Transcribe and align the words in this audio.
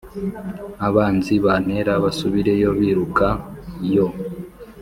abanzi 0.87 1.33
bantera 1.45 1.93
basubireyo 2.03 2.69
biruka, 2.79 3.27
yo 3.93 4.07